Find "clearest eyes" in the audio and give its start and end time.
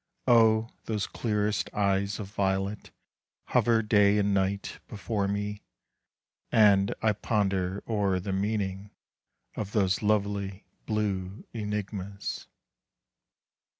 1.05-2.19